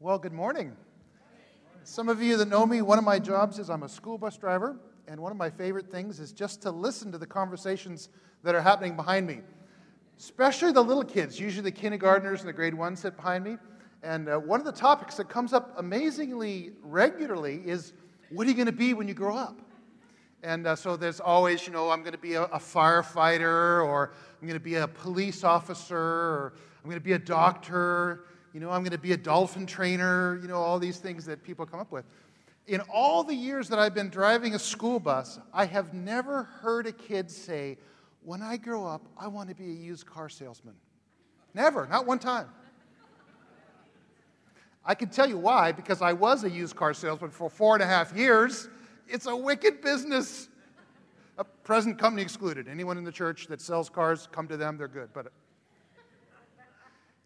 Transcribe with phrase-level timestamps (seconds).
[0.00, 0.76] Well, good morning.
[1.82, 4.36] Some of you that know me, one of my jobs is I'm a school bus
[4.36, 4.76] driver,
[5.08, 8.08] and one of my favorite things is just to listen to the conversations
[8.44, 9.40] that are happening behind me,
[10.16, 11.40] especially the little kids.
[11.40, 13.56] Usually the kindergartners and the grade one sit behind me.
[14.04, 17.92] And uh, one of the topics that comes up amazingly regularly is
[18.30, 19.60] what are you going to be when you grow up?
[20.44, 24.12] And uh, so there's always, you know, I'm going to be a, a firefighter, or
[24.40, 26.52] I'm going to be a police officer, or
[26.84, 28.26] I'm going to be a doctor,
[28.58, 31.44] you know, I'm going to be a dolphin trainer, you know, all these things that
[31.44, 32.04] people come up with.
[32.66, 36.88] In all the years that I've been driving a school bus, I have never heard
[36.88, 37.78] a kid say,
[38.24, 40.74] When I grow up, I want to be a used car salesman.
[41.54, 42.48] Never, not one time.
[44.84, 47.82] I can tell you why, because I was a used car salesman for four and
[47.84, 48.68] a half years.
[49.06, 50.48] It's a wicked business.
[51.38, 52.66] A present company excluded.
[52.66, 55.10] Anyone in the church that sells cars, come to them, they're good.
[55.14, 55.28] But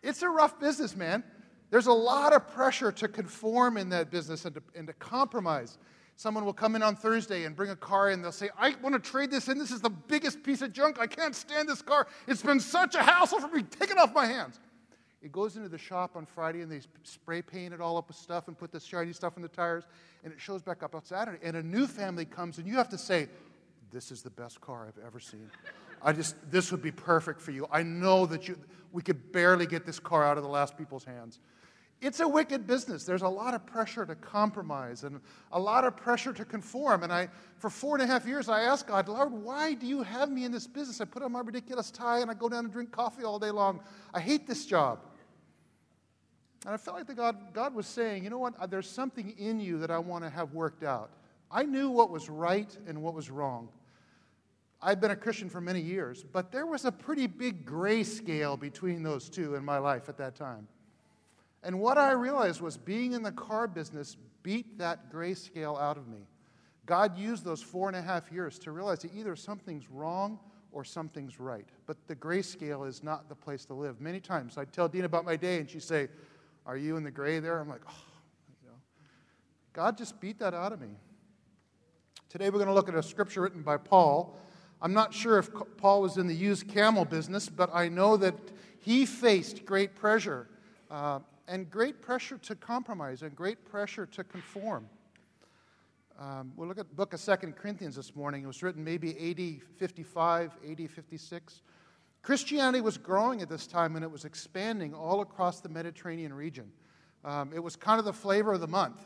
[0.03, 1.23] it's a rough business, man.
[1.71, 5.79] There's a lot of pressure to conform in that business and to, and to compromise.
[6.17, 8.21] Someone will come in on Thursday and bring a car in.
[8.21, 9.59] They'll say, I want to trade this in.
[9.59, 10.99] This is the biggest piece of junk.
[11.01, 12.07] I can't stand this car.
[12.29, 13.63] It's been such a hassle for me.
[13.63, 14.61] Take it off my hands.
[15.23, 18.17] It goes into the shop on Friday and they spray paint it all up with
[18.17, 19.85] stuff and put the shiny stuff in the tires
[20.25, 21.39] and it shows back up on Saturday.
[21.43, 23.29] And a new family comes and you have to say,
[23.93, 25.49] This is the best car I've ever seen.
[26.03, 27.67] I just, this would be perfect for you.
[27.71, 28.59] I know that you,
[28.91, 31.39] we could barely get this car out of the last people's hands.
[32.01, 33.05] It's a wicked business.
[33.05, 35.21] There's a lot of pressure to compromise and
[35.53, 37.05] a lot of pressure to conform.
[37.05, 40.03] And I, for four and a half years, I asked God, Lord, why do you
[40.03, 41.01] have me in this business?
[41.01, 43.53] I put on my ridiculous tie and I go down and drink coffee all day
[43.53, 43.81] long.
[44.13, 44.99] I hate this job.
[46.65, 48.69] And I felt like the God, God was saying, you know what?
[48.69, 51.11] There's something in you that I want to have worked out.
[51.53, 53.69] I knew what was right and what was wrong.
[54.83, 58.57] I've been a Christian for many years, but there was a pretty big gray scale
[58.57, 60.67] between those two in my life at that time.
[61.63, 65.97] And what I realized was being in the car business beat that gray scale out
[65.97, 66.27] of me.
[66.85, 70.41] God used those four and a half years to realize that either something's wrong
[70.73, 71.69] or something's right.
[71.87, 74.01] But the gray scale is not the place to live.
[74.01, 76.09] Many times I'd tell Dean about my day, and she'd say,
[76.67, 77.61] are you in the gray there?
[77.61, 78.05] I'm like, oh,
[78.49, 78.75] you know.
[79.73, 80.97] God just beat that out of me.
[82.29, 84.37] Today we're going to look at a scripture written by Paul.
[84.83, 88.35] I'm not sure if Paul was in the used camel business, but I know that
[88.81, 90.49] he faced great pressure
[90.91, 94.89] uh, and great pressure to compromise and great pressure to conform.
[96.19, 98.43] Um, we'll look at the book of Second Corinthians this morning.
[98.43, 101.63] It was written maybe AD 55, AD 56.
[102.23, 106.73] Christianity was growing at this time and it was expanding all across the Mediterranean region.
[107.25, 109.01] Um, it was kind of the flavor of the month,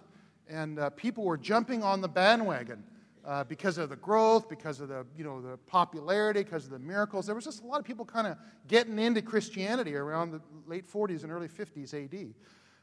[0.48, 2.82] and uh, people were jumping on the bandwagon.
[3.26, 6.78] Uh, because of the growth, because of the, you know, the popularity, because of the
[6.78, 7.26] miracles.
[7.26, 8.37] There was just a lot of people kind of
[8.69, 12.34] getting into Christianity around the late 40s and early 50s AD.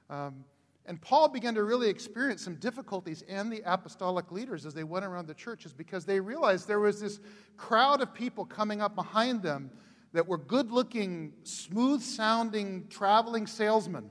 [0.09, 0.43] Um,
[0.85, 5.05] and Paul began to really experience some difficulties and the apostolic leaders as they went
[5.05, 7.21] around the churches because they realized there was this
[7.55, 9.71] crowd of people coming up behind them
[10.11, 14.09] that were good looking, smooth sounding, traveling salesmen,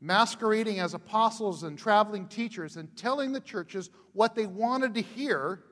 [0.00, 5.62] masquerading as apostles and traveling teachers, and telling the churches what they wanted to hear,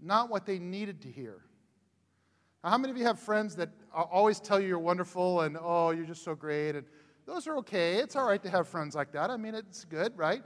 [0.00, 1.42] not what they needed to hear.
[2.62, 5.90] Now, how many of you have friends that always tell you you're wonderful and, oh,
[5.90, 6.76] you're just so great?
[6.76, 6.84] And
[7.26, 7.94] those are okay.
[7.96, 9.30] It's all right to have friends like that.
[9.30, 10.42] I mean, it's good, right?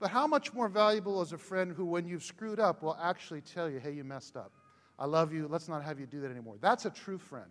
[0.00, 3.40] But how much more valuable is a friend who, when you've screwed up, will actually
[3.40, 4.50] tell you, hey, you messed up?
[4.98, 5.46] I love you.
[5.48, 6.56] Let's not have you do that anymore.
[6.60, 7.50] That's a true friend.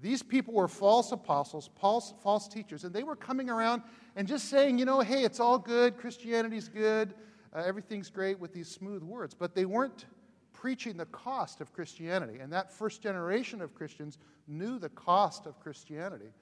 [0.00, 3.82] These people were false apostles, false, false teachers, and they were coming around
[4.14, 7.14] and just saying, you know, hey, it's all good, Christianity's good,
[7.54, 9.34] uh, everything's great with these smooth words.
[9.34, 10.04] But they weren't
[10.52, 12.40] preaching the cost of Christianity.
[12.40, 16.32] And that first generation of Christians knew the cost of Christianity.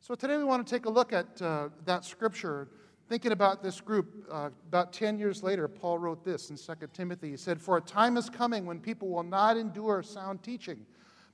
[0.00, 2.68] So today we want to take a look at uh, that scripture
[3.08, 7.30] Thinking about this group, uh, about 10 years later, Paul wrote this in 2 Timothy.
[7.30, 10.84] He said, For a time is coming when people will not endure sound teaching,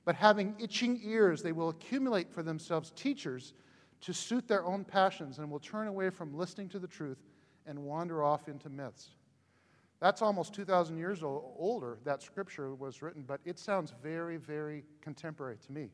[0.05, 3.53] but having itching ears, they will accumulate for themselves teachers
[4.01, 7.23] to suit their own passions and will turn away from listening to the truth
[7.65, 9.11] and wander off into myths.
[9.99, 15.57] That's almost 2,000 years older, that scripture was written, but it sounds very, very contemporary
[15.65, 15.89] to me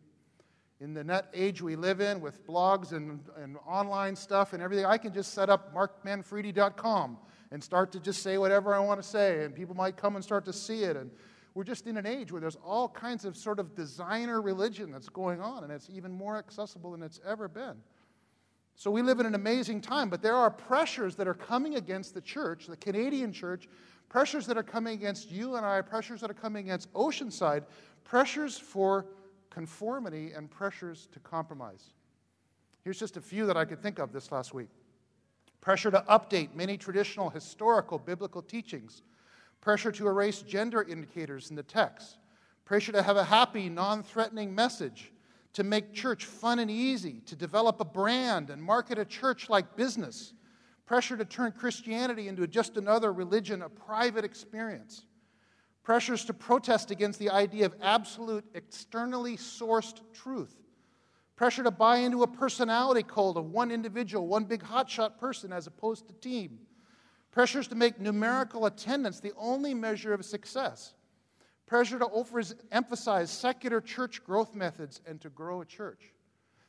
[0.82, 4.86] in the net age we live in with blogs and, and online stuff and everything,
[4.86, 7.18] I can just set up markmanfredi.com
[7.52, 10.24] and start to just say whatever I want to say, and people might come and
[10.24, 10.96] start to see it.
[10.96, 11.12] And
[11.60, 15.10] we're just in an age where there's all kinds of sort of designer religion that's
[15.10, 17.76] going on, and it's even more accessible than it's ever been.
[18.76, 22.14] So we live in an amazing time, but there are pressures that are coming against
[22.14, 23.68] the church, the Canadian church,
[24.08, 27.66] pressures that are coming against you and I, pressures that are coming against Oceanside,
[28.06, 29.08] pressures for
[29.50, 31.90] conformity and pressures to compromise.
[32.86, 34.70] Here's just a few that I could think of this last week.
[35.60, 39.02] pressure to update many traditional historical biblical teachings,
[39.62, 42.18] pressure to erase gender indicators in the text,
[42.66, 45.12] pressure to have a happy, non threatening message,
[45.54, 49.76] to make church fun and easy, to develop a brand and market a church like
[49.76, 50.34] business,
[50.86, 55.06] pressure to turn Christianity into just another religion, a private experience,
[55.84, 60.56] pressures to protest against the idea of absolute, externally sourced truth
[61.40, 65.68] pressure to buy into a personality cult of one individual, one big hotshot person as
[65.68, 66.60] opposed to team,
[67.32, 70.94] pressures to make numerical attendance the only measure of success,
[71.66, 76.14] pressure to overemphasize secular church growth methods and to grow a church.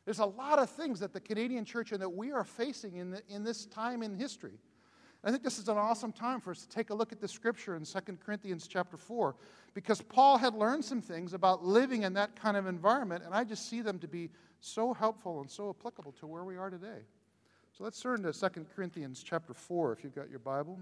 [0.04, 3.10] There's a lot of things that the Canadian church and that we are facing in,
[3.10, 4.58] the, in this time in history.
[5.22, 7.28] I think this is an awesome time for us to take a look at the
[7.28, 9.36] scripture in 2 Corinthians chapter 4
[9.74, 13.44] because Paul had learned some things about living in that kind of environment, and I
[13.44, 14.30] just see them to be
[14.60, 17.04] so helpful and so applicable to where we are today.
[17.72, 20.78] So let's turn to 2 Corinthians chapter 4 if you've got your Bible.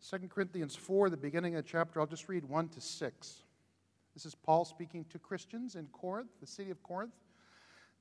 [0.00, 3.34] Second Corinthians 4, the beginning of the chapter, I'll just read 1 to 6.
[4.14, 7.14] This is Paul speaking to Christians in Corinth, the city of Corinth.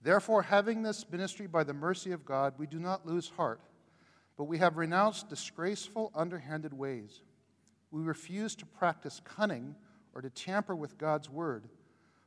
[0.01, 3.61] Therefore, having this ministry by the mercy of God, we do not lose heart,
[4.35, 7.21] but we have renounced disgraceful, underhanded ways.
[7.91, 9.75] We refuse to practice cunning
[10.15, 11.69] or to tamper with God's word,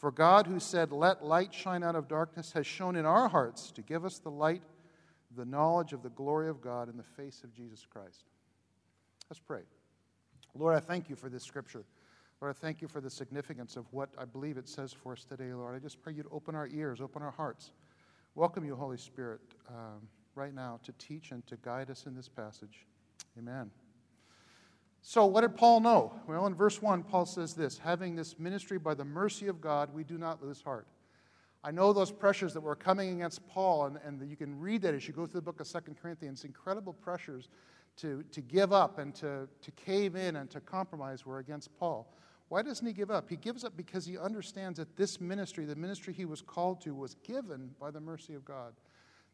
[0.00, 3.70] For God, who said, Let light shine out of darkness, has shown in our hearts
[3.72, 4.62] to give us the light,
[5.36, 8.24] the knowledge of the glory of God in the face of Jesus Christ.
[9.28, 9.60] Let's pray.
[10.54, 11.84] Lord, I thank you for this scripture.
[12.40, 15.26] Lord, I thank you for the significance of what I believe it says for us
[15.26, 15.76] today, Lord.
[15.76, 17.72] I just pray you to open our ears, open our hearts.
[18.34, 22.28] Welcome you, Holy Spirit, um, right now to teach and to guide us in this
[22.28, 22.86] passage.
[23.38, 23.70] Amen.
[25.02, 26.12] So, what did Paul know?
[26.26, 29.90] Well, in verse 1, Paul says this Having this ministry by the mercy of God,
[29.94, 30.86] we do not lose heart.
[31.62, 34.94] I know those pressures that were coming against Paul, and, and you can read that
[34.94, 36.44] as you go through the book of Second Corinthians.
[36.44, 37.48] Incredible pressures
[37.98, 42.14] to, to give up and to, to cave in and to compromise were against Paul.
[42.48, 43.28] Why doesn't he give up?
[43.28, 46.94] He gives up because he understands that this ministry, the ministry he was called to,
[46.94, 48.72] was given by the mercy of God.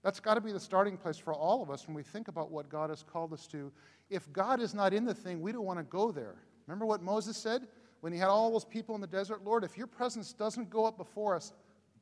[0.07, 2.53] That's got to be the starting place for all of us when we think about
[2.53, 3.73] what God has called us to.
[4.09, 6.37] If God is not in the thing, we don't want to go there.
[6.69, 7.67] Remember what Moses said
[8.03, 9.43] when he had all those people in the desert?
[9.43, 11.53] Lord, if your presence doesn't go up before us,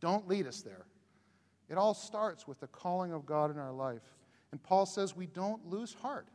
[0.01, 0.85] don't lead us there.
[1.71, 4.03] It all starts with the calling of God in our life.
[4.53, 6.29] And Paul says we don't lose heart.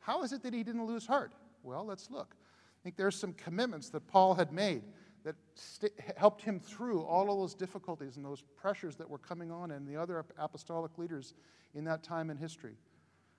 [0.00, 1.30] How is it that he didn't lose heart?
[1.62, 2.34] Well, let's look.
[2.34, 4.82] I think there's some commitments that Paul had made
[5.26, 9.50] that st- helped him through all of those difficulties and those pressures that were coming
[9.50, 11.34] on and the other apostolic leaders
[11.74, 12.76] in that time in history.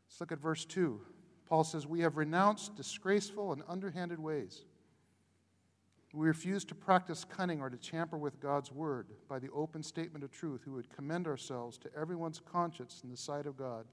[0.06, 1.00] Let's look at verse 2.
[1.48, 4.66] Paul says, We have renounced disgraceful and underhanded ways.
[6.14, 10.26] We refuse to practice cunning or to tamper with God's word by the open statement
[10.26, 13.86] of truth, who would commend ourselves to everyone's conscience in the sight of God.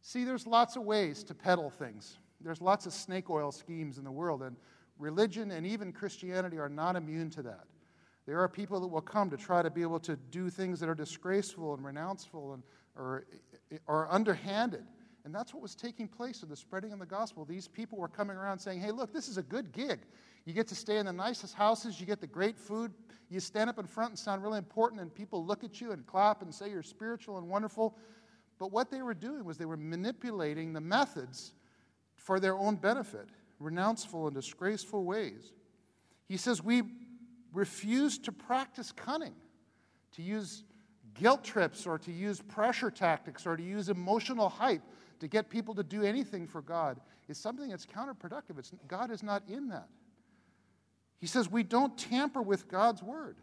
[0.00, 2.16] See, there's lots of ways to peddle things.
[2.40, 4.56] There's lots of snake oil schemes in the world, and
[5.00, 7.64] religion and even Christianity are not immune to that.
[8.26, 10.88] There are people that will come to try to be able to do things that
[10.88, 12.62] are disgraceful and renounceful and,
[12.96, 13.26] or,
[13.86, 14.84] or underhanded.
[15.24, 17.44] And that's what was taking place in the spreading of the gospel.
[17.44, 20.00] These people were coming around saying, hey, look, this is a good gig.
[20.44, 22.92] You get to stay in the nicest houses, you get the great food,
[23.28, 26.06] you stand up in front and sound really important, and people look at you and
[26.06, 27.96] clap and say you're spiritual and wonderful.
[28.58, 31.52] But what they were doing was they were manipulating the methods
[32.16, 33.28] for their own benefit
[33.60, 35.52] renounceful and disgraceful ways.
[36.26, 36.82] He says we
[37.52, 39.34] refuse to practice cunning,
[40.12, 40.64] to use
[41.14, 44.82] guilt trips or to use pressure tactics or to use emotional hype
[45.20, 46.98] to get people to do anything for God
[47.28, 48.58] is something that's counterproductive.
[48.58, 49.88] It's, God is not in that.
[51.18, 53.36] He says we don't tamper with God's word.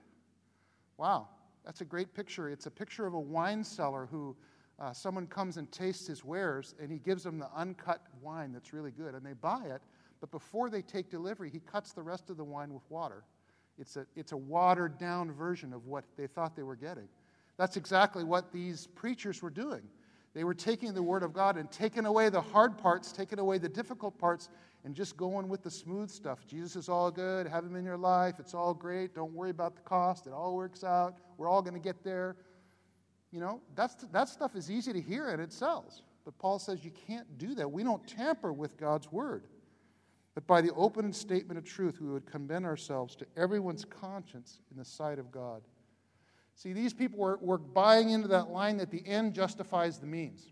[0.98, 1.28] Wow,
[1.64, 2.50] that's a great picture.
[2.50, 4.36] It's a picture of a wine seller who
[4.80, 8.74] uh, someone comes and tastes his wares and he gives them the uncut wine that's
[8.74, 9.82] really good and they buy it
[10.20, 13.24] but before they take delivery, he cuts the rest of the wine with water.
[13.78, 17.08] It's a, it's a watered down version of what they thought they were getting.
[17.58, 19.82] That's exactly what these preachers were doing.
[20.34, 23.58] They were taking the Word of God and taking away the hard parts, taking away
[23.58, 24.50] the difficult parts,
[24.84, 26.46] and just going with the smooth stuff.
[26.46, 27.48] Jesus is all good.
[27.48, 28.36] Have Him in your life.
[28.40, 29.16] It's all great.
[29.16, 30.28] Don't worry about the cost.
[30.28, 31.16] It all works out.
[31.38, 32.36] We're all going to get there.
[33.32, 36.04] You know, that's, that stuff is easy to hear and it sells.
[36.24, 37.72] But Paul says you can't do that.
[37.72, 39.44] We don't tamper with God's word.
[40.38, 44.78] But by the open statement of truth, we would commend ourselves to everyone's conscience in
[44.78, 45.64] the sight of God.
[46.54, 50.52] See, these people were, were buying into that line that the end justifies the means.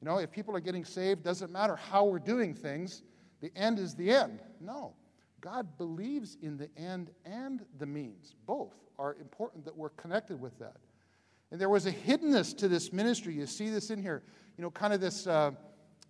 [0.00, 3.04] You know, if people are getting saved, doesn't matter how we're doing things,
[3.40, 4.40] the end is the end.
[4.60, 4.94] No.
[5.40, 8.34] God believes in the end and the means.
[8.46, 10.78] Both are important that we're connected with that.
[11.52, 13.34] And there was a hiddenness to this ministry.
[13.34, 14.24] You see this in here.
[14.58, 15.52] You know, kind of this, uh,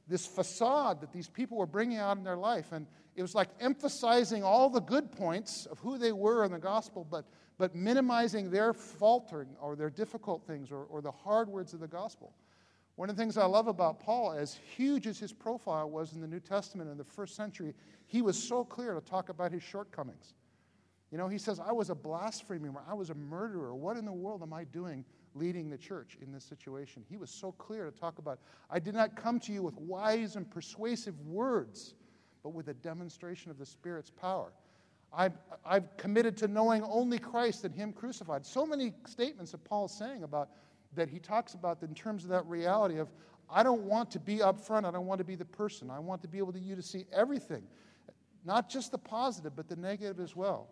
[0.07, 2.73] this facade that these people were bringing out in their life.
[2.73, 6.59] And it was like emphasizing all the good points of who they were in the
[6.59, 7.25] gospel, but,
[7.59, 11.89] but minimizing their faltering or their difficult things or, or the hard words of the
[11.89, 12.35] gospel.
[12.97, 16.21] One of the things I love about Paul, as huge as his profile was in
[16.21, 17.75] the New Testament in the first century,
[18.07, 20.35] he was so clear to talk about his shortcomings.
[21.11, 23.75] You know, he says, I was a blasphemer, I was a murderer.
[23.75, 25.05] What in the world am I doing
[25.35, 27.05] leading the church in this situation?
[27.09, 28.39] He was so clear to talk about,
[28.71, 31.95] I did not come to you with wise and persuasive words,
[32.43, 34.53] but with a demonstration of the Spirit's power.
[35.13, 38.45] I've, I've committed to knowing only Christ and Him crucified.
[38.45, 40.51] So many statements that Paul's saying about
[40.95, 43.09] that he talks about in terms of that reality of
[43.51, 45.91] I don't want to be up front, I don't want to be the person.
[45.91, 47.63] I want to be able to you to see everything.
[48.45, 50.69] Not just the positive, but the negative as well.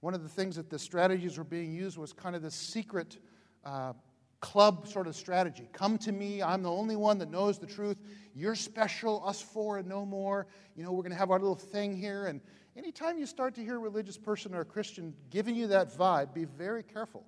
[0.00, 3.18] One of the things that the strategies were being used was kind of this secret
[3.64, 3.92] uh,
[4.40, 5.68] club sort of strategy.
[5.72, 7.96] Come to me, I'm the only one that knows the truth.
[8.34, 10.46] You're special, us four and no more.
[10.76, 12.26] You know, we're going to have our little thing here.
[12.26, 12.40] And
[12.76, 16.34] anytime you start to hear a religious person or a Christian giving you that vibe,
[16.34, 17.24] be very careful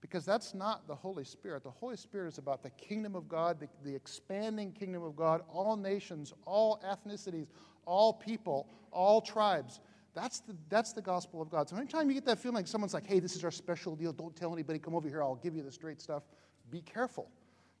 [0.00, 1.62] because that's not the Holy Spirit.
[1.62, 5.42] The Holy Spirit is about the kingdom of God, the, the, expanding kingdom of God,
[5.48, 7.48] all nations, all ethnicities,
[7.84, 9.80] all people, all tribes.
[10.14, 11.68] That's the, that's the gospel of God.
[11.68, 14.12] So anytime you get that feeling like someone's like, hey, this is our special deal,
[14.12, 16.24] don't tell anybody, come over here, I'll give you the straight stuff,
[16.70, 17.30] be careful.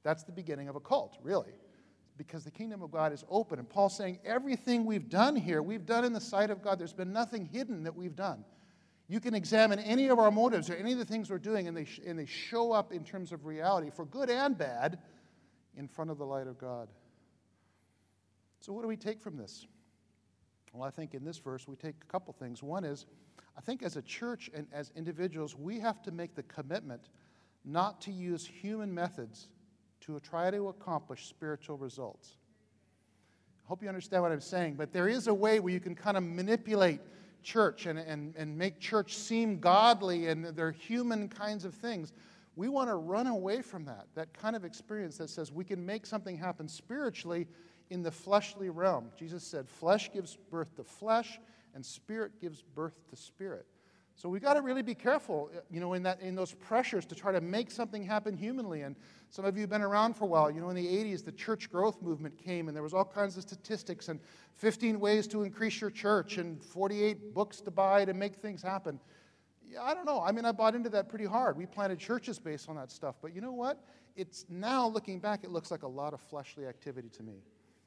[0.02, 1.52] That's the beginning of a cult, really.
[2.16, 3.58] Because the kingdom of God is open.
[3.58, 6.78] And Paul's saying everything we've done here, we've done in the sight of God.
[6.78, 8.44] There's been nothing hidden that we've done.
[9.08, 11.76] You can examine any of our motives or any of the things we're doing, and
[11.76, 14.98] they, sh- and they show up in terms of reality, for good and bad,
[15.76, 16.88] in front of the light of God.
[18.60, 19.66] So, what do we take from this?
[20.72, 22.62] Well, I think in this verse we take a couple things.
[22.62, 23.06] One is,
[23.56, 27.08] I think as a church and as individuals, we have to make the commitment
[27.64, 29.48] not to use human methods
[30.02, 32.36] to try to accomplish spiritual results.
[33.64, 35.94] I hope you understand what I'm saying, but there is a way where you can
[35.94, 37.00] kind of manipulate
[37.42, 42.12] church and, and, and make church seem godly and they're human kinds of things.
[42.56, 45.84] We want to run away from that, that kind of experience that says we can
[45.84, 47.46] make something happen spiritually
[47.90, 49.10] in the fleshly realm.
[49.18, 51.40] Jesus said, flesh gives birth to flesh,
[51.74, 53.66] and spirit gives birth to spirit.
[54.14, 57.14] So we've got to really be careful, you know, in that in those pressures to
[57.14, 58.82] try to make something happen humanly.
[58.82, 58.94] And
[59.30, 60.50] some of you have been around for a while.
[60.50, 63.36] You know, in the 80s, the church growth movement came, and there was all kinds
[63.36, 64.20] of statistics and
[64.56, 69.00] 15 ways to increase your church and 48 books to buy to make things happen.
[69.64, 70.20] Yeah, I don't know.
[70.20, 71.56] I mean, I bought into that pretty hard.
[71.56, 73.14] We planted churches based on that stuff.
[73.22, 73.82] But you know what?
[74.16, 77.42] It's now looking back, it looks like a lot of fleshly activity to me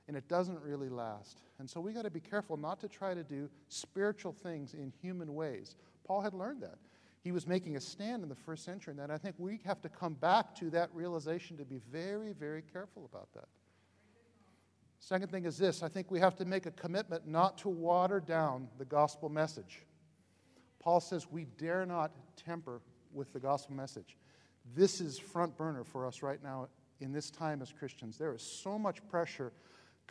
[0.08, 1.42] and it doesn't really last.
[1.60, 4.92] And so we got to be careful not to try to do spiritual things in
[5.02, 5.76] human ways.
[6.06, 6.78] Paul had learned that.
[7.24, 9.90] He was making a stand in the first century, and I think we have to
[9.90, 13.48] come back to that realization to be very, very careful about that.
[15.00, 18.20] Second thing is this I think we have to make a commitment not to water
[18.20, 19.80] down the gospel message.
[20.80, 22.82] Paul says we dare not temper
[23.14, 24.18] with the gospel message.
[24.76, 26.68] This is front burner for us right now
[27.00, 28.18] in this time as Christians.
[28.18, 29.52] There is so much pressure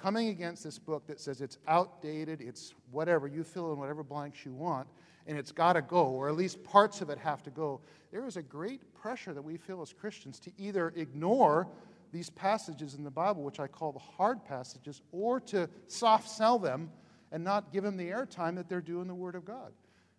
[0.03, 4.45] coming against this book that says it's outdated, it's whatever, you fill in whatever blanks
[4.45, 4.89] you want,
[5.29, 7.81] and it's got to go, or at least parts of it have to go.
[8.11, 11.69] There is a great pressure that we feel as Christians to either ignore
[12.13, 16.59] these passages in the Bible, which I call the hard passages, or to soft sell
[16.59, 16.91] them
[17.31, 19.73] and not give them the airtime that they're due in the Word of God.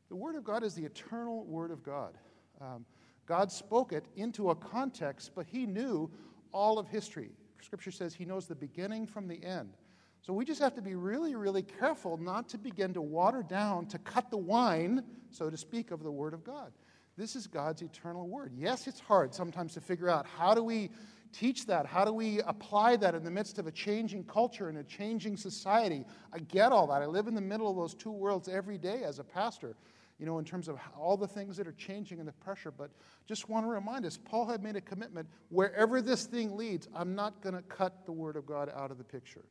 [0.08, 2.18] The Word of God is the eternal Word of God.
[2.62, 2.86] Um,
[3.26, 6.10] God spoke it into a context, but He knew
[6.54, 7.32] all of history.
[7.64, 9.74] Scripture says He knows the beginning from the end.
[10.22, 13.88] So we just have to be really, really careful not to begin to water down,
[13.88, 16.72] to cut the wine, so to speak, of the Word of God.
[17.18, 18.54] This is God's eternal Word.
[18.56, 20.92] Yes, it's hard sometimes to figure out how do we
[21.34, 21.86] teach that?
[21.86, 25.36] How do we apply that in the midst of a changing culture and a changing
[25.36, 26.06] society?
[26.32, 27.02] I get all that.
[27.02, 29.76] I live in the middle of those two worlds every day as a pastor
[30.24, 32.72] you know, in terms of all the things that are changing and the pressure.
[32.72, 32.92] But
[33.28, 37.14] just want to remind us Paul had made a commitment wherever this thing leads, I'm
[37.14, 39.44] not going to cut the Word of God out of the picture.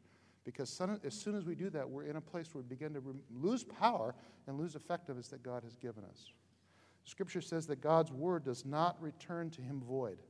[0.47, 3.03] Because as soon as we do that, we're in a place where we begin to
[3.39, 4.15] lose power
[4.47, 6.33] and lose effectiveness that God has given us.
[7.05, 10.21] Scripture says that God's word does not return to him void.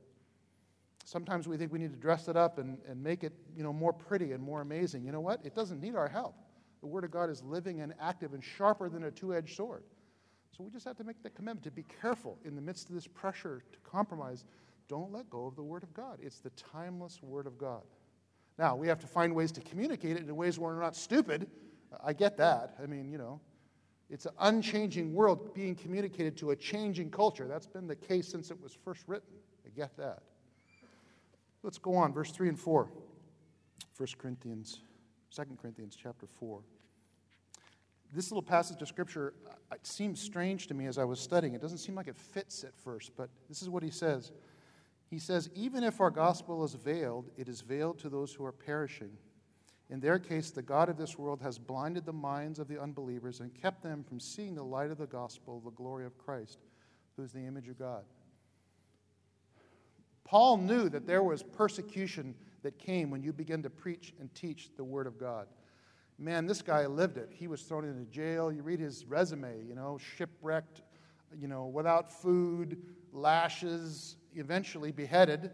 [1.05, 3.71] Sometimes we think we need to dress it up and, and make it you know,
[3.71, 5.05] more pretty and more amazing.
[5.05, 5.39] You know what?
[5.45, 6.35] It doesn't need our help.
[6.81, 9.83] The Word of God is living and active and sharper than a two edged sword.
[10.55, 12.95] So we just have to make that commitment to be careful in the midst of
[12.95, 14.45] this pressure to compromise.
[14.87, 16.19] Don't let go of the Word of God.
[16.21, 17.81] It's the timeless Word of God.
[18.59, 21.47] Now, we have to find ways to communicate it in ways where we're not stupid.
[22.03, 22.75] I get that.
[22.81, 23.41] I mean, you know,
[24.11, 27.47] it's an unchanging world being communicated to a changing culture.
[27.47, 29.29] That's been the case since it was first written.
[29.65, 30.19] I get that.
[31.63, 32.91] Let's go on, verse 3 and 4.
[33.97, 34.81] 1 Corinthians,
[35.31, 36.61] 2 Corinthians chapter 4.
[38.13, 41.55] This little passage of scripture uh, seems strange to me as I was studying.
[41.55, 44.31] It doesn't seem like it fits at first, but this is what he says.
[45.09, 48.51] He says, Even if our gospel is veiled, it is veiled to those who are
[48.51, 49.11] perishing.
[49.89, 53.39] In their case, the God of this world has blinded the minds of the unbelievers
[53.39, 56.59] and kept them from seeing the light of the gospel, the glory of Christ,
[57.15, 58.03] who is the image of God.
[60.23, 64.69] Paul knew that there was persecution that came when you begin to preach and teach
[64.77, 65.47] the Word of God.
[66.19, 67.29] Man, this guy lived it.
[67.31, 68.51] He was thrown into jail.
[68.51, 70.81] You read his resume, you know, shipwrecked,
[71.37, 72.77] you know, without food,
[73.11, 75.51] lashes, eventually beheaded.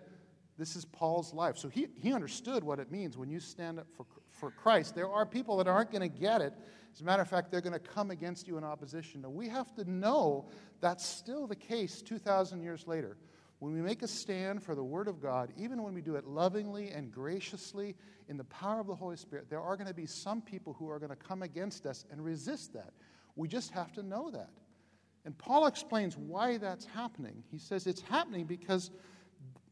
[0.57, 1.57] This is Paul's life.
[1.57, 4.93] So he, he understood what it means when you stand up for, for Christ.
[4.93, 6.53] There are people that aren't going to get it.
[6.93, 9.21] As a matter of fact, they're going to come against you in opposition.
[9.21, 10.49] Now, we have to know
[10.81, 13.17] that's still the case 2,000 years later.
[13.59, 16.25] When we make a stand for the Word of God, even when we do it
[16.25, 17.95] lovingly and graciously
[18.29, 20.89] in the power of the Holy Spirit, there are going to be some people who
[20.89, 22.93] are going to come against us and resist that.
[23.35, 24.49] We just have to know that.
[25.25, 27.43] And Paul explains why that's happening.
[27.51, 28.91] He says it's happening because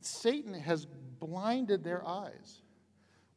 [0.01, 0.85] Satan has
[1.19, 2.61] blinded their eyes.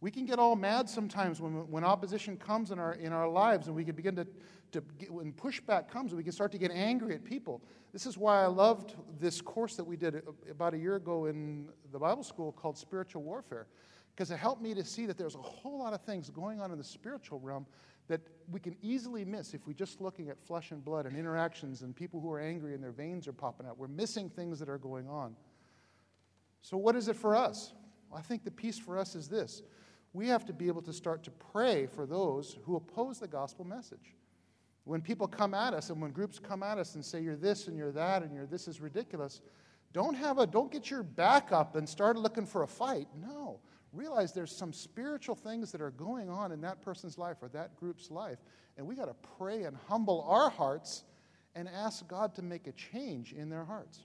[0.01, 3.67] We can get all mad sometimes when, when opposition comes in our, in our lives
[3.67, 4.27] and we can begin to
[4.73, 7.63] to get, when pushback comes, we can start to get angry at people.
[7.93, 11.27] This is why I loved this course that we did uh, about a year ago
[11.27, 13.67] in the Bible school called Spiritual Warfare,
[14.15, 16.71] because it helped me to see that there's a whole lot of things going on
[16.71, 17.67] in the spiritual realm
[18.09, 21.83] that we can easily miss if we're just looking at flesh and blood and interactions
[21.83, 23.79] and people who are angry and their veins are popping out.
[23.79, 25.37] We're missing things that are going on.
[26.63, 27.73] So, what is it for us?
[28.11, 29.63] Well, I think the piece for us is this
[30.13, 33.65] we have to be able to start to pray for those who oppose the gospel
[33.65, 34.17] message.
[34.85, 37.69] When people come at us and when groups come at us and say you're this
[37.69, 39.41] and you're that and you're this is ridiculous,
[39.93, 43.07] don't have a don't get your back up and start looking for a fight.
[43.17, 43.61] No.
[43.93, 47.77] Realize there's some spiritual things that are going on in that person's life or that
[47.77, 48.39] group's life,
[48.77, 51.05] and we got to pray and humble our hearts
[51.57, 54.05] and ask God to make a change in their hearts.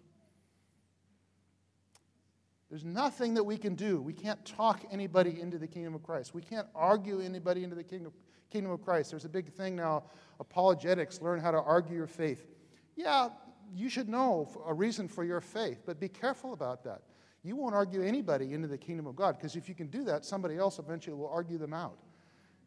[2.70, 4.02] There's nothing that we can do.
[4.02, 6.34] We can't talk anybody into the kingdom of Christ.
[6.34, 8.12] We can't argue anybody into the kingdom,
[8.50, 9.12] kingdom of Christ.
[9.12, 10.04] There's a big thing now
[10.40, 12.48] apologetics, learn how to argue your faith.
[12.96, 13.30] Yeah,
[13.74, 17.02] you should know a reason for your faith, but be careful about that.
[17.44, 20.26] You won't argue anybody into the kingdom of God because if you can do that,
[20.26, 22.00] somebody else eventually will argue them out.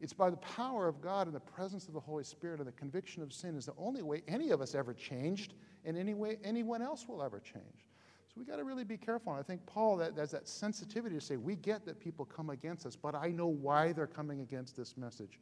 [0.00, 2.72] It's by the power of God and the presence of the Holy Spirit and the
[2.72, 6.38] conviction of sin is the only way any of us ever changed, and any way
[6.44, 7.87] anyone else will ever change.
[8.38, 9.32] We got to really be careful.
[9.32, 12.50] And I think Paul that, has that sensitivity to say, we get that people come
[12.50, 15.40] against us, but I know why they're coming against this message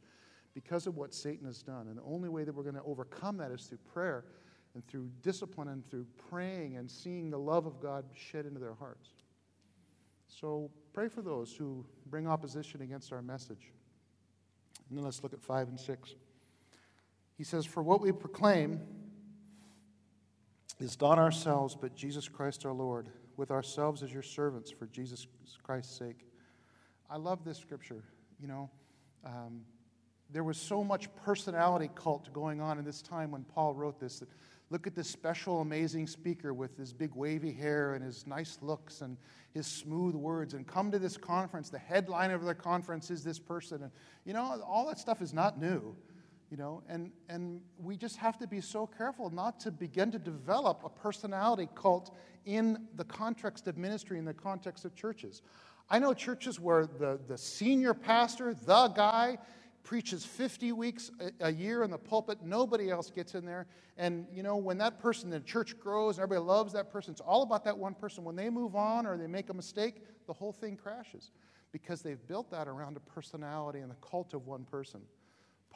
[0.55, 1.87] because of what Satan has done.
[1.87, 4.25] And the only way that we're going to overcome that is through prayer
[4.73, 8.73] and through discipline and through praying and seeing the love of God shed into their
[8.73, 9.09] hearts.
[10.27, 13.71] So pray for those who bring opposition against our message.
[14.89, 16.15] And then let's look at 5 and 6.
[17.37, 18.81] He says, For what we proclaim
[20.79, 25.27] is not ourselves, but Jesus Christ our Lord, with ourselves as your servants for Jesus
[25.63, 26.25] Christ's sake.
[27.09, 28.03] I love this scripture.
[28.39, 28.69] You know,
[29.25, 29.61] um,
[30.29, 34.19] there was so much personality cult going on in this time when Paul wrote this.
[34.19, 34.29] That
[34.69, 39.01] look at this special, amazing speaker with his big wavy hair and his nice looks
[39.01, 39.17] and
[39.53, 41.69] his smooth words, and come to this conference.
[41.69, 43.81] The headline of the conference is this person.
[43.83, 43.91] And,
[44.25, 45.95] you know, all that stuff is not new,
[46.49, 50.19] you know, and, and we just have to be so careful not to begin to
[50.19, 55.41] develop a personality cult in the context of ministry, in the context of churches.
[55.89, 59.37] I know churches where the, the senior pastor, the guy,
[59.83, 62.39] preaches 50 weeks a year in the pulpit.
[62.43, 63.67] Nobody else gets in there.
[63.97, 67.21] And, you know, when that person, the church grows and everybody loves that person, it's
[67.21, 68.25] all about that one person.
[68.25, 71.31] When they move on or they make a mistake, the whole thing crashes
[71.71, 75.01] because they've built that around a personality and the cult of one person.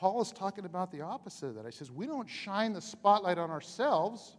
[0.01, 1.65] Paul is talking about the opposite of that.
[1.65, 4.35] He says, We don't shine the spotlight on ourselves,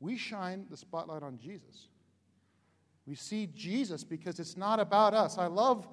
[0.00, 1.88] we shine the spotlight on Jesus.
[3.04, 5.36] We see Jesus because it's not about us.
[5.36, 5.86] I love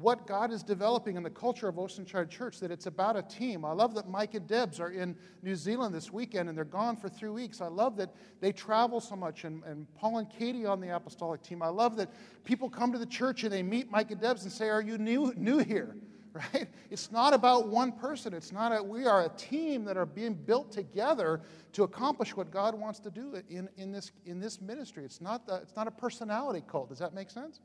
[0.00, 3.64] what God is developing in the culture of Oceanside Church, that it's about a team.
[3.64, 6.96] I love that Mike and Debs are in New Zealand this weekend and they're gone
[6.96, 7.62] for three weeks.
[7.62, 11.42] I love that they travel so much, and, and Paul and Katie on the apostolic
[11.42, 11.62] team.
[11.62, 12.10] I love that
[12.44, 14.98] people come to the church and they meet Mike and Debs and say, Are you
[14.98, 15.96] new, new here?
[16.36, 16.68] Right?
[16.90, 18.34] It's not about one person.
[18.34, 21.40] It's not a, we are a team that are being built together
[21.72, 25.04] to accomplish what God wants to do in, in, this, in this ministry.
[25.04, 26.90] It's not, the, it's not a personality cult.
[26.90, 27.60] Does that make sense?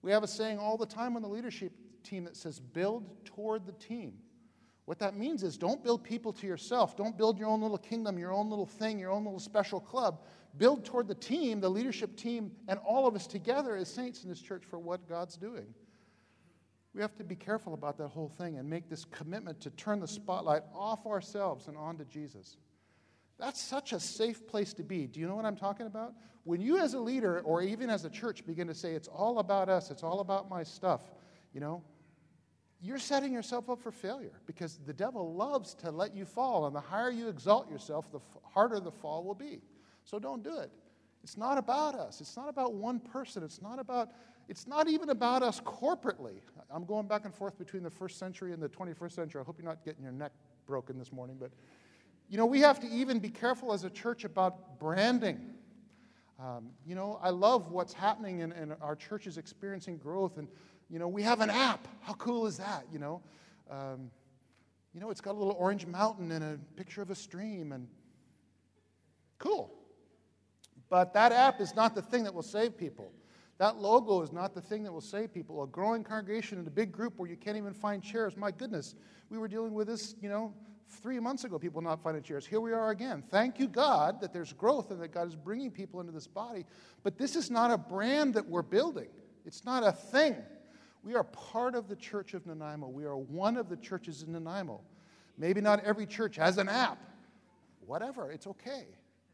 [0.00, 3.66] We have a saying all the time on the leadership team that says, build toward
[3.66, 4.14] the team.
[4.86, 6.96] What that means is don't build people to yourself.
[6.96, 10.22] Don't build your own little kingdom, your own little thing, your own little special club.
[10.56, 14.30] Build toward the team, the leadership team, and all of us together as saints in
[14.30, 15.66] this church for what God's doing.
[16.94, 20.00] We have to be careful about that whole thing and make this commitment to turn
[20.00, 22.56] the spotlight off ourselves and onto Jesus.
[23.38, 25.06] That's such a safe place to be.
[25.06, 26.14] Do you know what I'm talking about?
[26.44, 29.38] When you, as a leader or even as a church, begin to say, it's all
[29.38, 31.02] about us, it's all about my stuff,
[31.52, 31.82] you know,
[32.82, 36.66] you're setting yourself up for failure because the devil loves to let you fall.
[36.66, 39.60] And the higher you exalt yourself, the harder the fall will be.
[40.04, 40.70] So don't do it.
[41.22, 42.22] It's not about us.
[42.22, 43.42] It's not about one person.
[43.42, 44.08] It's not about,
[44.50, 46.40] it's not even about us corporately.
[46.74, 49.40] I'm going back and forth between the first century and the 21st century.
[49.40, 50.32] I hope you're not getting your neck
[50.66, 51.52] broken this morning, but
[52.28, 55.54] you know, we have to even be careful as a church about branding.
[56.40, 60.36] Um, you know, I love what's happening and, and our church is experiencing growth.
[60.36, 60.48] And,
[60.88, 61.86] you know, we have an app.
[62.00, 62.86] How cool is that?
[62.92, 63.22] You know,
[63.70, 64.10] um,
[64.92, 67.86] you know, it's got a little orange mountain and a picture of a stream, and
[69.38, 69.72] cool.
[70.88, 73.12] But that app is not the thing that will save people.
[73.60, 75.62] That logo is not the thing that will save people.
[75.62, 78.34] A growing congregation in a big group where you can't even find chairs.
[78.34, 78.94] My goodness,
[79.28, 80.54] we were dealing with this, you know,
[80.88, 82.46] three months ago, people not finding chairs.
[82.46, 83.22] Here we are again.
[83.30, 86.64] Thank you, God, that there's growth and that God is bringing people into this body.
[87.02, 89.08] But this is not a brand that we're building,
[89.44, 90.36] it's not a thing.
[91.02, 92.88] We are part of the church of Nanaimo.
[92.88, 94.80] We are one of the churches in Nanaimo.
[95.36, 96.98] Maybe not every church has an app.
[97.86, 98.86] Whatever, it's okay.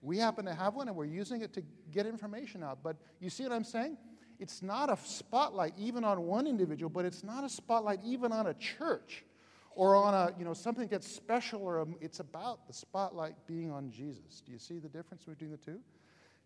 [0.02, 1.62] We happen to have one and we're using it to
[1.92, 2.78] get information out.
[2.82, 3.96] But you see what I'm saying?
[4.38, 8.48] It's not a spotlight even on one individual, but it's not a spotlight even on
[8.48, 9.24] a church
[9.74, 13.70] or on a, you know, something that's special or a, it's about the spotlight being
[13.70, 14.42] on Jesus.
[14.44, 15.78] Do you see the difference between the two?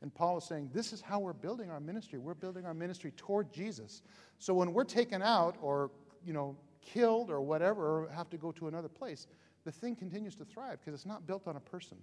[0.03, 2.19] And Paul is saying, this is how we're building our ministry.
[2.19, 4.03] We're building our ministry toward Jesus.
[4.39, 5.91] So when we're taken out or,
[6.25, 9.27] you know, killed or whatever, or have to go to another place,
[9.65, 11.99] the thing continues to thrive because it's not built on a person,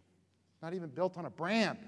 [0.62, 1.80] not even built on a brand.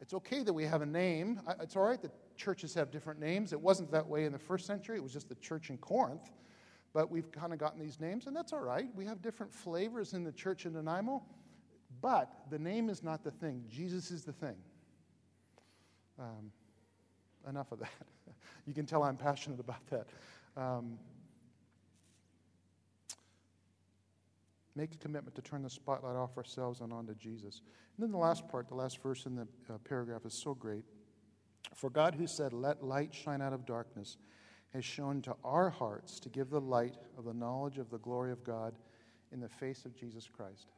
[0.00, 1.40] It's okay that we have a name.
[1.60, 3.52] It's all right that churches have different names.
[3.52, 6.30] It wasn't that way in the first century, it was just the church in Corinth.
[6.94, 8.88] But we've kind of gotten these names, and that's all right.
[8.94, 11.22] We have different flavors in the church in Nanaimo,
[12.00, 13.64] but the name is not the thing.
[13.68, 14.56] Jesus is the thing.
[16.18, 16.50] Um,
[17.46, 17.90] enough of that.
[18.66, 20.06] you can tell I'm passionate about that.
[20.56, 20.98] Um,
[24.74, 27.62] make a commitment to turn the spotlight off ourselves and onto Jesus.
[27.96, 30.84] And then the last part, the last verse in the uh, paragraph is so great.
[31.78, 34.16] For God, who said, Let light shine out of darkness,
[34.74, 38.32] has shown to our hearts to give the light of the knowledge of the glory
[38.32, 38.74] of God
[39.30, 40.72] in the face of Jesus Christ.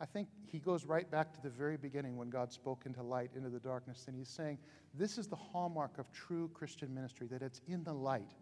[0.00, 3.30] I think he goes right back to the very beginning when God spoke into light,
[3.36, 4.58] into the darkness, and he's saying,
[4.94, 8.34] This is the hallmark of true Christian ministry, that it's in the light,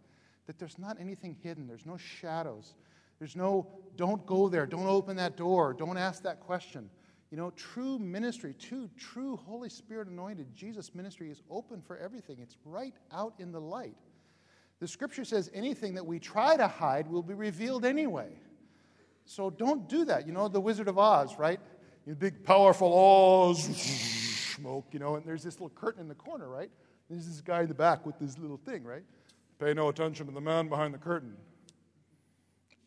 [0.47, 2.77] that there's not anything hidden, there's no shadows,
[3.19, 6.89] there's no, don't go there, don't open that door, don't ask that question.
[7.31, 12.39] You know, true ministry, true, true Holy Spirit anointed Jesus ministry is open for everything.
[12.41, 13.97] It's right out in the light.
[14.81, 18.31] The scripture says anything that we try to hide will be revealed anyway.
[19.27, 20.27] So don't do that.
[20.27, 21.61] You know, the Wizard of Oz, right?
[22.05, 26.49] You big, powerful Oz, smoke, you know, and there's this little curtain in the corner,
[26.49, 26.71] right?
[27.09, 29.05] There's this guy in the back with this little thing, right?
[29.61, 31.37] Pay no attention to the man behind the curtain.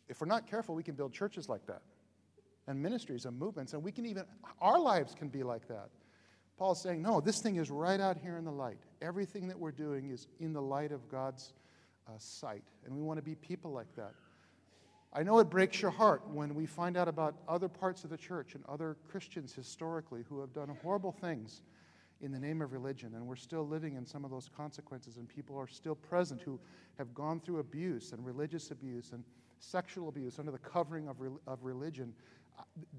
[0.09, 1.81] If we're not careful, we can build churches like that
[2.67, 4.23] and ministries and movements, and we can even,
[4.61, 5.89] our lives can be like that.
[6.57, 8.77] Paul's saying, no, this thing is right out here in the light.
[9.01, 11.53] Everything that we're doing is in the light of God's
[12.07, 12.63] uh, sight.
[12.85, 14.13] And we want to be people like that.
[15.11, 18.17] I know it breaks your heart when we find out about other parts of the
[18.17, 21.61] church and other Christians historically who have done horrible things
[22.21, 25.27] in the name of religion, and we're still living in some of those consequences, and
[25.27, 26.59] people are still present who
[26.97, 29.23] have gone through abuse and religious abuse and
[29.59, 32.13] sexual abuse under the covering of, re- of religion.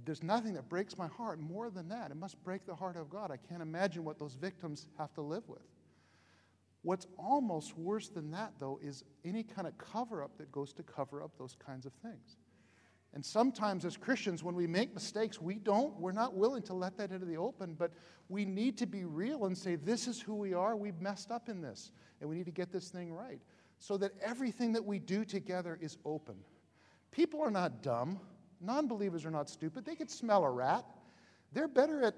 [0.05, 2.11] There's nothing that breaks my heart more than that.
[2.11, 3.31] It must break the heart of God.
[3.31, 5.63] I can't imagine what those victims have to live with.
[6.83, 10.83] What's almost worse than that, though, is any kind of cover up that goes to
[10.83, 12.37] cover up those kinds of things.
[13.15, 16.99] And sometimes, as Christians, when we make mistakes, we don't, we're not willing to let
[16.99, 17.93] that into the open, but
[18.29, 20.77] we need to be real and say, This is who we are.
[20.77, 23.41] We've messed up in this, and we need to get this thing right.
[23.79, 26.35] so that everything that we do together is open.
[27.13, 28.19] People are not dumb.
[28.61, 29.85] Non believers are not stupid.
[29.85, 30.85] They could smell a rat.
[31.53, 32.15] They're better at,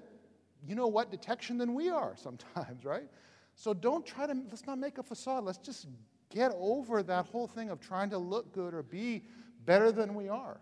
[0.65, 3.09] you know what, detection than we are sometimes, right?
[3.55, 5.43] So don't try to, let's not make a facade.
[5.43, 5.87] Let's just
[6.29, 9.23] get over that whole thing of trying to look good or be
[9.65, 10.59] better than we are.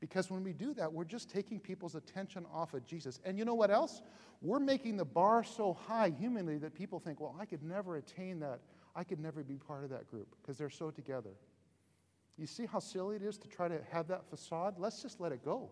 [0.00, 3.20] Because when we do that, we're just taking people's attention off of Jesus.
[3.24, 4.02] And you know what else?
[4.40, 8.40] We're making the bar so high humanly that people think, well, I could never attain
[8.40, 8.60] that.
[8.96, 11.30] I could never be part of that group because they're so together.
[12.38, 14.74] You see how silly it is to try to have that facade?
[14.78, 15.70] Let's just let it go.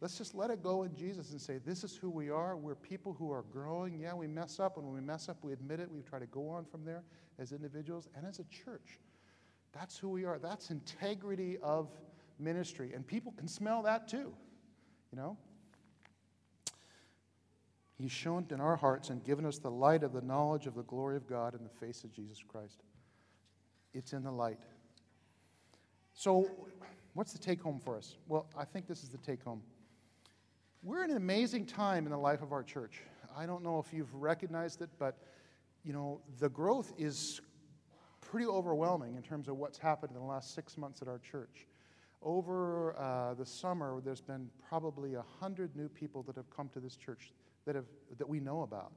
[0.00, 2.56] Let's just let it go in Jesus and say, This is who we are.
[2.56, 3.98] We're people who are growing.
[3.98, 4.76] Yeah, we mess up.
[4.76, 5.90] And when we mess up, we admit it.
[5.90, 7.02] We try to go on from there
[7.38, 9.00] as individuals and as a church.
[9.72, 10.38] That's who we are.
[10.38, 11.90] That's integrity of
[12.38, 12.92] ministry.
[12.94, 14.32] And people can smell that too,
[15.12, 15.36] you know?
[17.98, 20.84] He's shone in our hearts and given us the light of the knowledge of the
[20.84, 22.84] glory of God in the face of Jesus Christ.
[23.92, 24.60] It's in the light.
[26.18, 26.50] So,
[27.14, 28.16] what's the take home for us?
[28.26, 29.62] Well, I think this is the take home.
[30.82, 33.02] We're in an amazing time in the life of our church.
[33.36, 35.16] I don't know if you've recognized it, but
[35.84, 37.40] you know, the growth is
[38.20, 41.68] pretty overwhelming in terms of what's happened in the last six months at our church.
[42.20, 46.80] Over uh, the summer, there's been probably a hundred new people that have come to
[46.80, 47.32] this church
[47.64, 48.90] that, have, that we know about.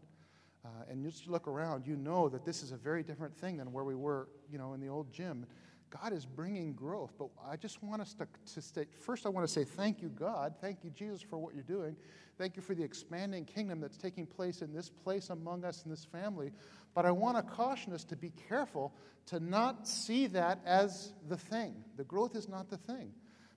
[0.65, 3.71] Uh, and just look around, you know that this is a very different thing than
[3.71, 5.45] where we were, you know, in the old gym.
[5.91, 9.45] God is bringing growth, but I just want us to, to state first, I want
[9.45, 10.53] to say thank you, God.
[10.61, 11.95] Thank you, Jesus, for what you're doing.
[12.37, 15.91] Thank you for the expanding kingdom that's taking place in this place among us in
[15.91, 16.51] this family.
[16.95, 18.93] But I want to caution us to be careful
[19.27, 21.75] to not see that as the thing.
[21.97, 23.11] The growth is not the thing.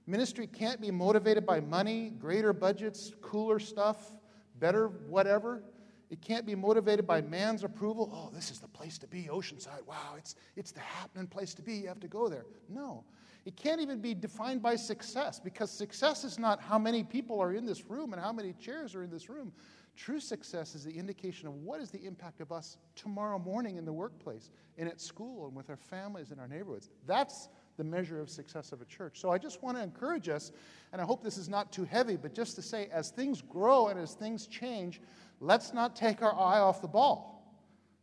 [0.06, 4.16] Ministry can't be motivated by money, greater budgets, cooler stuff,
[4.58, 5.62] better whatever.
[6.10, 8.10] It can't be motivated by man's approval.
[8.12, 9.86] Oh, this is the place to be, Oceanside.
[9.86, 11.74] Wow, it's, it's the happening place to be.
[11.74, 12.44] You have to go there.
[12.68, 13.04] No.
[13.44, 17.52] It can't even be defined by success because success is not how many people are
[17.52, 19.52] in this room and how many chairs are in this room.
[19.96, 23.84] True success is the indication of what is the impact of us tomorrow morning in
[23.84, 26.90] the workplace and at school and with our families and our neighborhoods.
[27.06, 29.20] That's the measure of success of a church.
[29.20, 30.50] So I just want to encourage us,
[30.92, 33.88] and I hope this is not too heavy, but just to say as things grow
[33.88, 35.00] and as things change,
[35.40, 37.34] let's not take our eye off the ball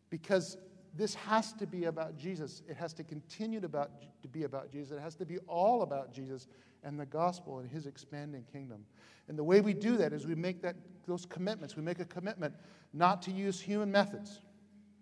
[0.10, 0.58] because
[0.94, 2.64] this has to be about Jesus.
[2.68, 3.92] It has to continue to, about,
[4.22, 4.92] to be about Jesus.
[4.92, 6.48] It has to be all about Jesus
[6.84, 8.86] and the gospel and his expanding kingdom.
[9.28, 10.76] And the way we do that is we make that,
[11.08, 11.76] those commitments.
[11.76, 12.54] We make a commitment
[12.94, 14.42] not to use human methods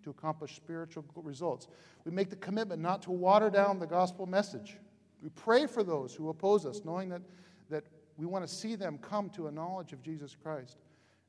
[0.03, 1.67] to accomplish spiritual results.
[2.05, 4.77] We make the commitment not to water down the gospel message.
[5.21, 7.21] We pray for those who oppose us, knowing that,
[7.69, 7.83] that
[8.17, 10.77] we want to see them come to a knowledge of Jesus Christ.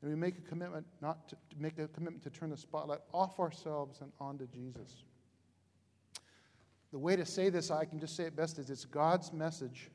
[0.00, 3.00] And we make a commitment not to, to make a commitment to turn the spotlight
[3.12, 5.04] off ourselves and onto Jesus.
[6.90, 9.90] The way to say this, I can just say it best, is it's God's message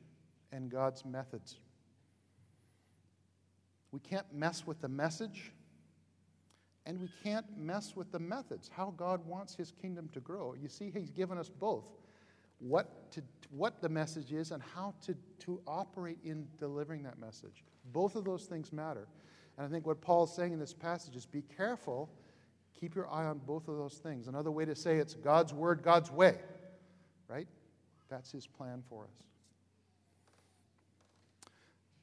[0.52, 1.56] and God's methods.
[3.92, 5.52] We can't mess with the message,
[6.86, 10.54] and we can't mess with the methods, how God wants his kingdom to grow.
[10.54, 11.90] You see, he's given us both
[12.58, 17.64] what, to, what the message is and how to, to operate in delivering that message.
[17.92, 19.06] Both of those things matter.
[19.56, 22.10] And I think what Paul's saying in this passage is be careful,
[22.78, 24.28] keep your eye on both of those things.
[24.28, 26.36] Another way to say it's God's word, God's way,
[27.28, 27.46] right?
[28.08, 29.26] That's his plan for us.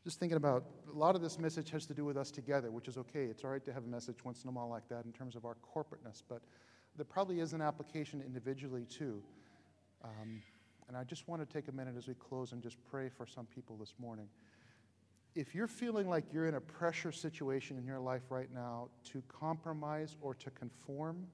[0.03, 2.89] Just thinking about a lot of this message has to do with us together, which
[2.89, 3.23] is okay.
[3.25, 5.35] It's all right to have a message once in a while like that in terms
[5.35, 6.41] of our corporateness, but
[6.97, 9.23] there probably is an application individually too.
[10.03, 10.41] Um,
[10.89, 13.25] and I just want to take a minute as we close and just pray for
[13.25, 14.27] some people this morning
[15.35, 19.23] if you're feeling like you're in a pressure situation in your life right now to
[19.27, 21.25] compromise or to conform,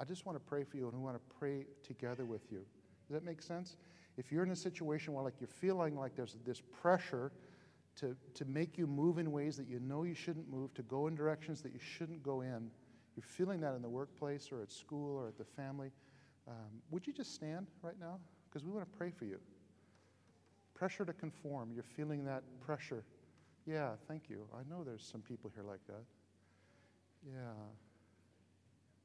[0.00, 2.64] I just want to pray for you and we want to pray together with you.
[3.06, 3.76] Does that make sense?
[4.16, 7.32] If you're in a situation where like you're feeling like there's this pressure
[7.96, 11.06] to, to make you move in ways that you know you shouldn't move, to go
[11.08, 12.70] in directions that you shouldn't go in,
[13.16, 15.90] you're feeling that in the workplace or at school or at the family,
[16.46, 18.18] um, would you just stand right now?
[18.48, 19.38] Because we want to pray for you.
[20.78, 21.70] Pressure to conform.
[21.74, 23.02] You're feeling that pressure.
[23.66, 24.46] Yeah, thank you.
[24.54, 26.04] I know there's some people here like that.
[27.26, 27.52] Yeah.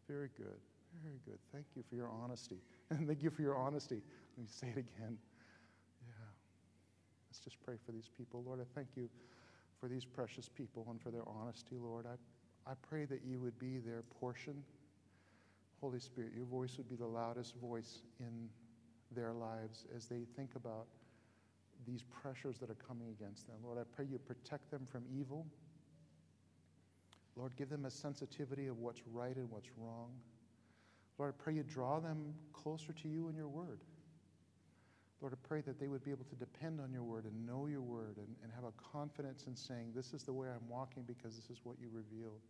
[0.07, 0.59] Very good.
[1.03, 1.39] Very good.
[1.51, 2.57] Thank you for your honesty.
[2.91, 4.01] And thank you for your honesty.
[4.37, 5.17] Let me say it again.
[6.05, 6.29] Yeah.
[7.29, 8.43] Let's just pray for these people.
[8.45, 9.09] Lord, I thank you
[9.79, 12.05] for these precious people and for their honesty, Lord.
[12.05, 14.63] I, I pray that you would be their portion.
[15.81, 18.47] Holy Spirit, your voice would be the loudest voice in
[19.11, 20.85] their lives as they think about
[21.85, 23.57] these pressures that are coming against them.
[23.63, 25.45] Lord, I pray you protect them from evil.
[27.35, 30.11] Lord, give them a sensitivity of what's right and what's wrong.
[31.17, 33.79] Lord, I pray you draw them closer to you and your word.
[35.21, 37.67] Lord, I pray that they would be able to depend on your word and know
[37.67, 41.03] your word and, and have a confidence in saying, This is the way I'm walking
[41.03, 42.41] because this is what you revealed.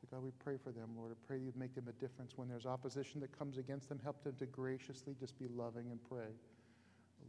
[0.00, 1.10] So, God, we pray for them, Lord.
[1.10, 3.98] I pray you'd make them a difference when there's opposition that comes against them.
[4.02, 6.30] Help them to graciously just be loving and pray,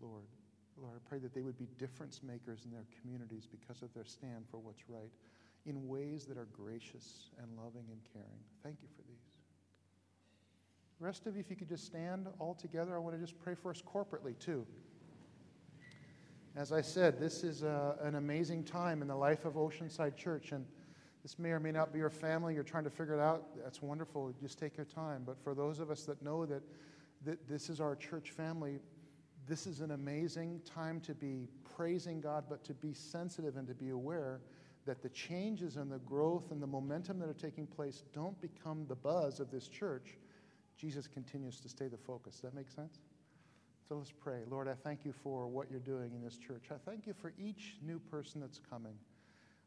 [0.01, 0.25] Lord.
[0.81, 4.05] Lord, I pray that they would be difference makers in their communities because of their
[4.05, 5.11] stand for what's right
[5.65, 8.41] in ways that are gracious and loving and caring.
[8.63, 9.21] Thank you for these.
[10.99, 13.39] The rest of you, if you could just stand all together, I want to just
[13.39, 14.65] pray for us corporately too.
[16.55, 20.51] As I said, this is a, an amazing time in the life of Oceanside Church,
[20.51, 20.65] and
[21.21, 22.55] this may or may not be your family.
[22.55, 23.45] You're trying to figure it out.
[23.63, 24.33] That's wonderful.
[24.41, 25.23] Just take your time.
[25.25, 26.61] But for those of us that know that,
[27.23, 28.79] that this is our church family,
[29.51, 33.73] this is an amazing time to be praising God, but to be sensitive and to
[33.73, 34.39] be aware
[34.85, 38.85] that the changes and the growth and the momentum that are taking place don't become
[38.87, 40.15] the buzz of this church.
[40.77, 42.35] Jesus continues to stay the focus.
[42.35, 42.99] Does that make sense?
[43.89, 44.39] So let's pray.
[44.49, 46.67] Lord, I thank you for what you're doing in this church.
[46.71, 48.93] I thank you for each new person that's coming.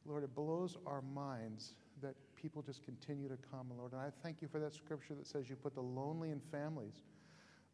[0.06, 3.92] Lord, it blows our minds that people just continue to come, Lord.
[3.92, 7.02] And I thank you for that scripture that says you put the lonely in families.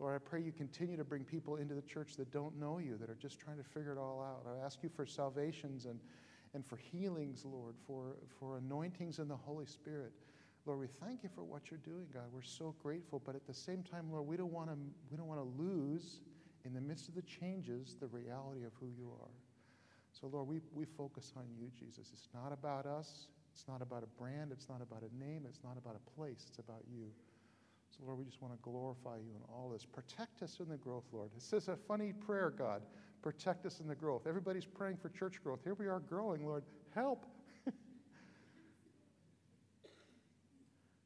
[0.01, 2.97] Lord, I pray you continue to bring people into the church that don't know you,
[2.97, 4.51] that are just trying to figure it all out.
[4.51, 6.01] I ask you for salvations and,
[6.55, 10.13] and for healings, Lord, for, for anointings in the Holy Spirit.
[10.65, 12.25] Lord, we thank you for what you're doing, God.
[12.33, 13.21] We're so grateful.
[13.25, 14.77] But at the same time, Lord, we don't want to,
[15.11, 16.21] we don't want to lose,
[16.65, 19.31] in the midst of the changes, the reality of who you are.
[20.13, 22.11] So, Lord, we, we focus on you, Jesus.
[22.13, 23.29] It's not about us.
[23.55, 24.51] It's not about a brand.
[24.53, 25.45] It's not about a name.
[25.49, 26.45] It's not about a place.
[26.49, 27.07] It's about you.
[27.90, 29.85] So, Lord, we just want to glorify you in all this.
[29.85, 31.31] Protect us in the growth, Lord.
[31.37, 32.83] It says a funny prayer, God.
[33.22, 34.26] Protect us in the growth.
[34.26, 35.61] Everybody's praying for church growth.
[35.64, 36.62] Here we are growing, Lord.
[36.94, 37.26] Help.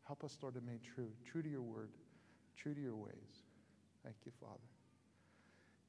[0.07, 1.91] Help us, Lord, to remain true, true to your word,
[2.57, 3.43] true to your ways.
[4.05, 4.61] Thank you, Father.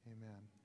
[0.06, 0.55] Amen.